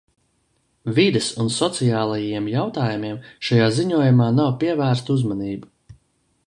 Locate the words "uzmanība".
5.19-5.97